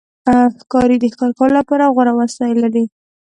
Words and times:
ښکاري 0.59 0.97
د 0.99 1.05
ښکار 1.13 1.31
کولو 1.37 1.53
لپاره 1.59 1.91
غوره 1.95 2.13
وسایل 2.19 2.57
لري. 2.65 2.83